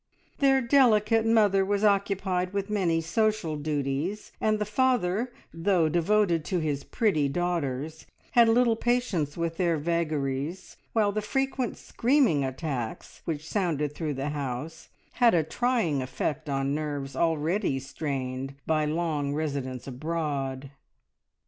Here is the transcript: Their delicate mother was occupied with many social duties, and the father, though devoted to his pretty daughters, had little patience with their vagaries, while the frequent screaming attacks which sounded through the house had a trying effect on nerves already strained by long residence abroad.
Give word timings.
Their 0.39 0.61
delicate 0.61 1.27
mother 1.27 1.63
was 1.63 1.83
occupied 1.83 2.53
with 2.53 2.71
many 2.71 3.01
social 3.01 3.55
duties, 3.55 4.31
and 4.41 4.57
the 4.57 4.65
father, 4.65 5.31
though 5.53 5.89
devoted 5.89 6.43
to 6.45 6.57
his 6.57 6.83
pretty 6.83 7.29
daughters, 7.29 8.07
had 8.31 8.49
little 8.49 8.75
patience 8.75 9.37
with 9.37 9.57
their 9.57 9.77
vagaries, 9.77 10.75
while 10.93 11.11
the 11.11 11.21
frequent 11.21 11.77
screaming 11.77 12.43
attacks 12.43 13.21
which 13.25 13.47
sounded 13.47 13.93
through 13.93 14.15
the 14.15 14.29
house 14.29 14.89
had 15.21 15.35
a 15.35 15.43
trying 15.43 16.01
effect 16.01 16.49
on 16.49 16.73
nerves 16.73 17.15
already 17.15 17.77
strained 17.77 18.55
by 18.65 18.85
long 18.85 19.35
residence 19.35 19.85
abroad. 19.85 20.71